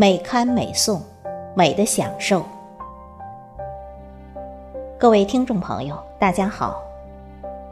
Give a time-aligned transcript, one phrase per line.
[0.00, 1.02] 美刊美颂，
[1.56, 2.44] 美的享受。
[4.96, 6.80] 各位听众朋友，大家好，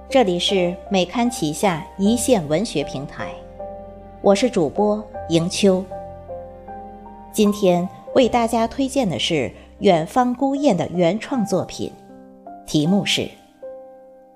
[0.08, 3.28] 这里是美刊旗下一线文学平台，
[4.22, 5.84] 我是主播迎秋。
[7.30, 9.48] 今天为大家推荐的是
[9.78, 11.92] 远方孤雁的原创作品，
[12.66, 13.20] 题目是《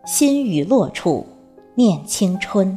[0.04, 1.26] 心雨落处
[1.74, 2.68] 念青春》。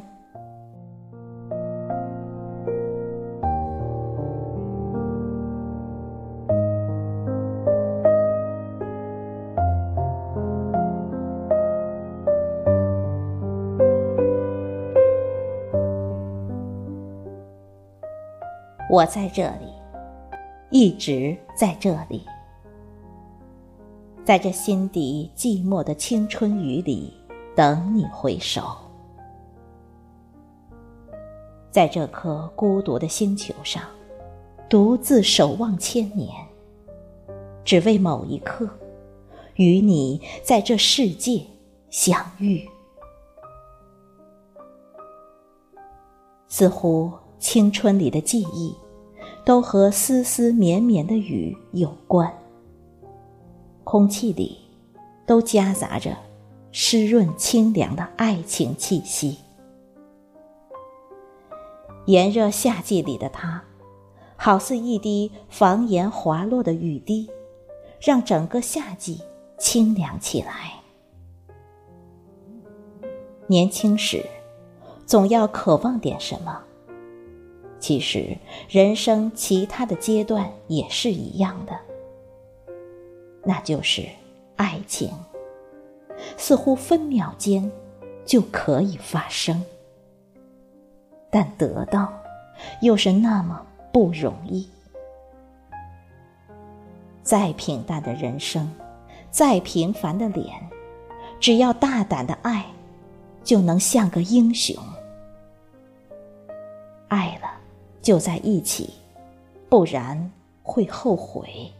[18.94, 19.74] 我在这里，
[20.70, 22.24] 一直在这里，
[24.24, 27.12] 在这心底寂寞的青春雨里
[27.56, 28.62] 等你回首，
[31.72, 33.82] 在这颗孤独的星球上，
[34.70, 36.30] 独自守望千年，
[37.66, 38.70] 只为某一刻，
[39.56, 41.44] 与你在这世界
[41.89, 42.70] 相遇。
[46.48, 48.76] 似乎青春里的记忆。
[49.45, 52.31] 都和丝丝绵绵的雨有关，
[53.83, 54.58] 空气里
[55.25, 56.16] 都夹杂着
[56.72, 59.38] 湿润清凉的爱情气息。
[62.05, 63.61] 炎热夏季里的它，
[64.38, 67.30] 好似一滴房檐滑落的雨滴，
[67.99, 69.21] 让整个夏季
[69.58, 70.73] 清凉起来。
[73.47, 74.25] 年轻时，
[75.05, 76.64] 总要渴望点什么。
[77.84, 78.38] 其实，
[78.70, 81.78] 人生其他的阶段也是一样的，
[83.44, 84.08] 那就是
[84.56, 85.12] 爱情，
[86.38, 87.70] 似乎分秒间
[88.26, 89.61] 就可以发生，
[91.30, 92.08] 但得到
[92.82, 93.61] 又是那么
[93.92, 94.65] 不容易。
[97.21, 98.73] 再平淡的人生，
[99.30, 100.55] 再平凡的脸，
[101.38, 102.65] 只要大胆的爱，
[103.44, 104.73] 就能像个英雄。
[107.10, 107.60] 爱了。
[108.03, 108.93] 就在一起，
[109.69, 110.31] 不然
[110.61, 111.71] 会后悔。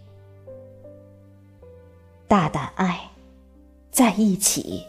[2.28, 3.12] 大胆爱，
[3.92, 4.82] 在一起。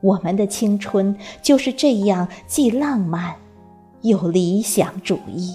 [0.00, 3.36] 我们的青春就是这样，既浪漫
[4.02, 5.54] 又理想主义。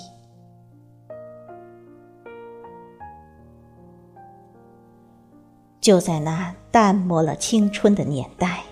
[5.82, 8.64] 就在那淡漠了青春的年代，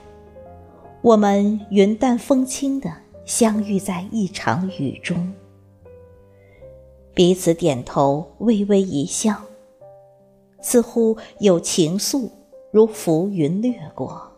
[1.01, 2.89] 我们云淡风轻的
[3.25, 5.33] 相遇在一场雨中。
[7.13, 9.35] 彼此点头，微微一笑，
[10.61, 12.29] 似乎有情愫
[12.71, 14.31] 如浮云掠过。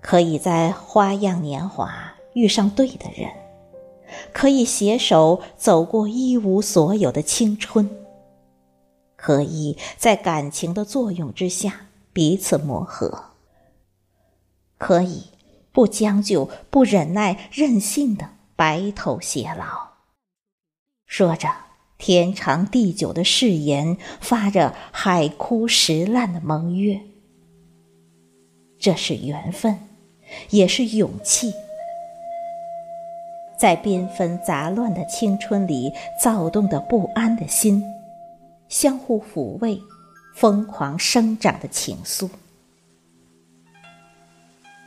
[0.00, 3.30] 可以在花样年华遇上对的人，
[4.32, 7.90] 可以携手走过一无所有的青春，
[9.16, 13.30] 可以在感情的作用之下彼此磨合，
[14.78, 15.24] 可以
[15.72, 19.83] 不将就、不忍耐、任性的白头偕老。
[21.06, 21.48] 说着
[21.98, 27.00] 天长地久的誓言，发着海枯石烂的盟约。
[28.78, 29.78] 这是缘分，
[30.50, 31.54] 也是勇气。
[33.56, 37.82] 在缤纷杂乱的青春里，躁动的不安的心，
[38.68, 39.80] 相互抚慰，
[40.34, 42.28] 疯狂生长的情愫。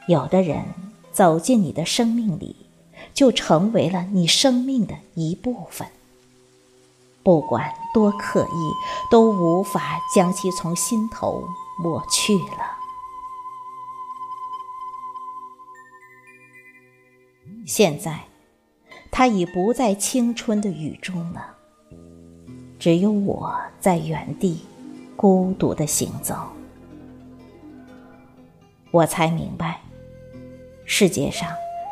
[0.08, 0.62] 有的人
[1.12, 2.56] 走进你的生命里，
[3.14, 5.88] 就成为了你生命的一部分。
[7.28, 8.72] 不管多刻意，
[9.12, 11.44] 都无法将其从心头
[11.78, 12.78] 抹去了。
[17.66, 18.22] 现在，
[19.12, 21.46] 他已不在青春的雨中了，
[22.80, 24.66] 只有我在原地
[25.18, 26.34] 孤独的行走。
[28.92, 29.82] 我才明白，
[30.86, 31.50] 世界上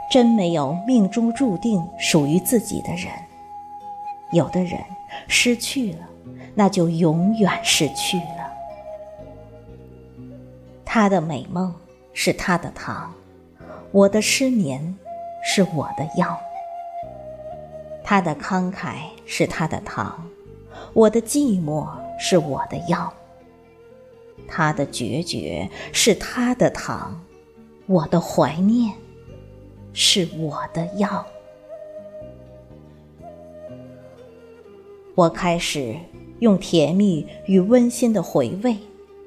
[0.09, 3.11] 真没有命中注定属于自己的人，
[4.31, 4.79] 有的人。
[5.27, 5.99] 失去了，
[6.53, 8.51] 那就永远失去了。
[10.83, 11.73] 他的美梦
[12.13, 13.13] 是他的糖，
[13.91, 14.97] 我的失眠
[15.43, 16.39] 是我的药。
[18.03, 20.25] 他的慷慨是他的糖，
[20.93, 21.87] 我的寂寞
[22.19, 23.11] 是我的药。
[24.47, 27.19] 他的决绝是他的糖，
[27.87, 28.93] 我的怀念
[29.91, 31.25] 是我的药。
[35.15, 35.95] 我开始
[36.39, 38.75] 用甜蜜与温馨的回味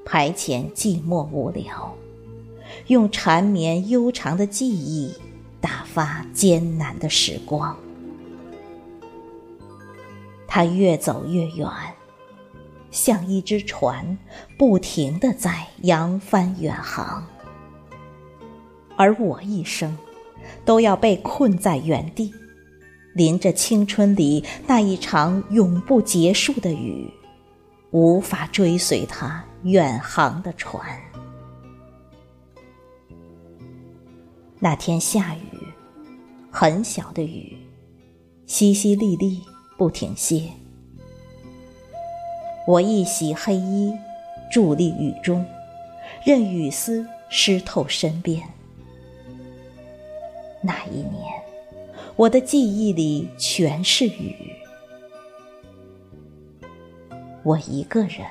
[0.04, 1.94] 排遣寂寞无聊，
[2.88, 5.14] 用缠绵悠长的记忆
[5.62, 7.74] 打发艰难的时光。
[10.46, 11.66] 它越走越远，
[12.90, 14.18] 像一只船，
[14.58, 17.26] 不停地在扬帆远航。
[18.94, 19.96] 而我一生，
[20.66, 22.34] 都要被困在原地，
[23.14, 27.10] 淋着青春里那一场永不结束的雨，
[27.90, 30.82] 无法追随他远航的船。
[34.60, 35.58] 那天下雨，
[36.50, 37.56] 很小的雨，
[38.46, 39.40] 淅淅沥沥
[39.76, 40.42] 不停歇。
[42.66, 43.92] 我一袭黑衣，
[44.52, 45.46] 伫立雨中，
[46.24, 48.42] 任雨丝湿透身边。
[50.60, 51.37] 那一年，
[52.18, 54.34] 我的记忆里全是雨。
[57.44, 58.26] 我一个人，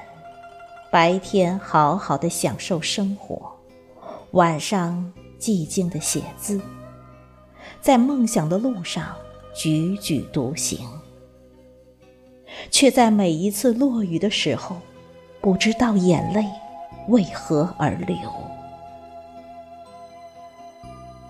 [0.92, 3.50] 白天好好的享受生活，
[4.32, 5.12] 晚上。
[5.40, 6.60] 寂静的写字，
[7.80, 9.16] 在梦想的路上
[9.56, 10.80] 踽踽独行，
[12.72, 14.78] 却在每一次落雨的时候，
[15.40, 16.44] 不知道眼泪
[17.10, 18.18] 为何而流。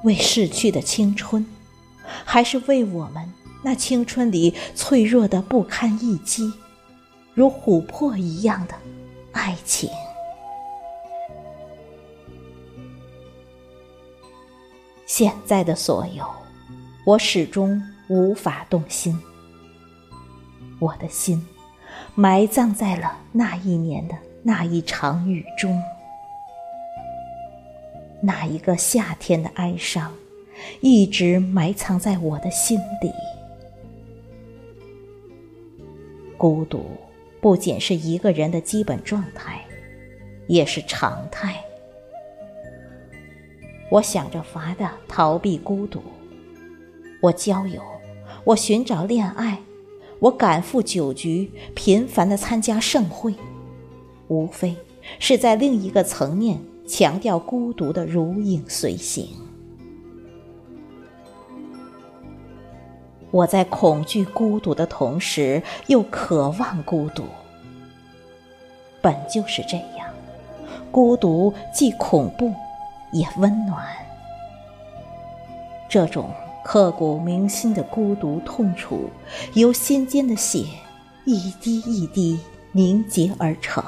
[0.03, 1.45] 为逝去的青春，
[2.25, 3.33] 还是为我们
[3.63, 6.53] 那青春里脆弱的不堪一击，
[7.33, 8.75] 如琥珀一样的
[9.31, 9.89] 爱情？
[15.05, 16.25] 现在的所有，
[17.05, 19.17] 我始终无法动心。
[20.79, 21.43] 我的心
[22.13, 25.81] 埋葬在了那一年的那一场雨中，
[28.21, 30.13] 那一个夏天的哀伤，
[30.81, 33.11] 一直埋藏在我的心底。
[36.37, 36.85] 孤独
[37.41, 39.65] 不仅是一个人的基本状态，
[40.47, 41.55] 也是常态。
[43.89, 46.01] 我想着法的逃避孤独，
[47.21, 47.81] 我交友，
[48.43, 49.59] 我寻找恋爱，
[50.19, 53.33] 我赶赴酒局，频繁的参加盛会，
[54.27, 54.75] 无非
[55.19, 59.46] 是在另一个层面强调孤独的如影随形。
[63.37, 67.23] 我在恐惧孤独的同时，又渴望孤独。
[68.99, 70.09] 本就是这样，
[70.91, 72.51] 孤独既恐怖。
[73.13, 73.85] 也温暖。
[75.87, 76.29] 这种
[76.61, 79.09] 刻骨铭心的孤独痛楚，
[79.53, 80.65] 由心间的血
[81.23, 82.37] 一滴一滴
[82.73, 83.81] 凝结而成。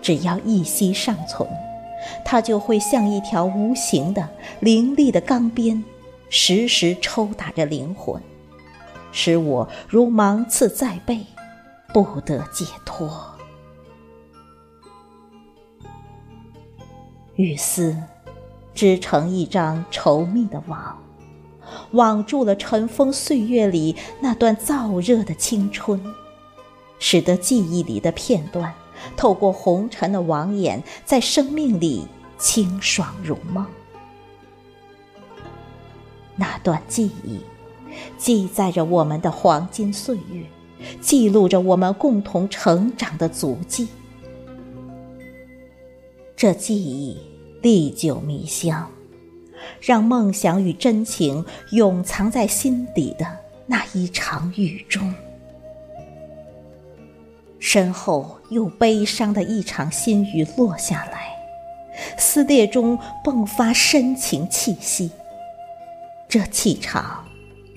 [0.00, 1.46] 只要一息尚存，
[2.24, 4.26] 它就会像一条无形的、
[4.60, 5.84] 凌厉的钢鞭，
[6.36, 8.20] 时时抽打着灵魂，
[9.12, 11.20] 使我如芒刺在背，
[11.92, 13.08] 不得解脱。
[17.36, 17.96] 雨丝
[18.74, 21.00] 织成一张稠密的网，
[21.92, 26.02] 网住了尘封岁月里那段燥热的青春，
[26.98, 28.74] 使得记忆里的片段
[29.16, 33.64] 透过红尘的网眼，在生命里清爽如梦。
[36.36, 37.40] 那段记忆
[38.18, 40.44] 记载着我们的黄金岁月，
[41.00, 43.88] 记录着我们共同成长的足迹。
[46.36, 47.16] 这记忆
[47.62, 48.90] 历久弥香，
[49.80, 53.26] 让梦想与真情永藏在心底的
[53.66, 55.14] 那一场雨中。
[57.60, 61.30] 身后又悲伤的一场新雨落下来，
[62.18, 65.10] 撕裂中迸发深情气息。
[66.34, 67.24] 这气场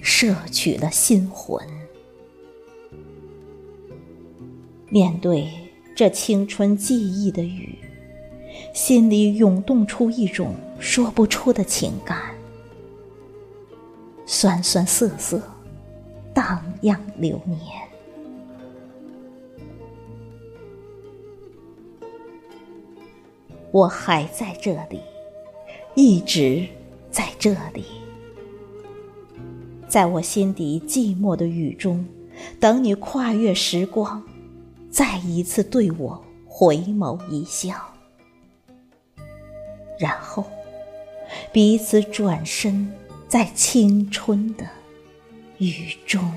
[0.01, 1.63] 摄取了心魂。
[4.89, 5.47] 面对
[5.95, 7.77] 这青春记忆的雨。
[8.73, 12.33] 心里涌动出一种说不出的情感，
[14.25, 15.39] 酸酸涩涩，
[16.33, 17.61] 荡漾流年。
[23.69, 24.99] 我还在这里，
[25.93, 26.65] 一直
[27.11, 27.85] 在这里，
[29.97, 32.05] 在我心底寂寞的雨中，
[32.59, 34.21] 等你跨越时光，
[34.91, 37.73] 再一次对我回眸一笑。
[39.97, 40.45] 然后，
[41.51, 42.93] 彼此转身，
[43.27, 44.67] 在青春的
[45.57, 46.31] 雨中。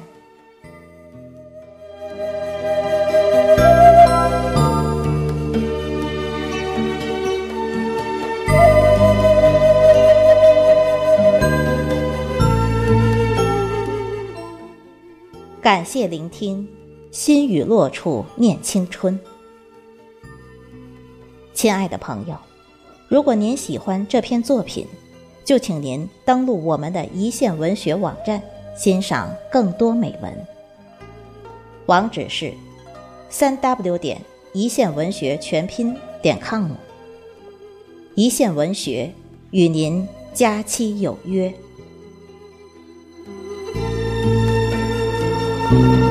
[15.71, 16.67] 感谢聆听，
[17.12, 19.17] 心雨落处念青春。
[21.55, 22.37] 亲爱的朋友。
[23.07, 24.85] 如果您喜欢这篇作品，
[25.45, 28.43] 就请您登录我们的一线文学网站，
[28.77, 30.47] 欣赏更多美文。
[31.87, 32.53] 网址是
[33.29, 34.21] 三 w 点
[34.53, 36.73] 一线文学全拼点 com。
[38.17, 39.12] 一线文学
[39.53, 41.55] 与您佳期有约。
[45.71, 46.10] Thank you.